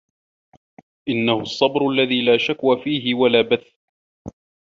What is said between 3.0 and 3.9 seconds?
وَلَا بَثَّ